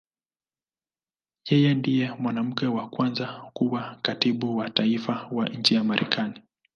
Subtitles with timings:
[1.49, 6.39] Yeye ndiye mwanamke wa kwanza kuwa Katibu wa Taifa wa nchi ya Marekani.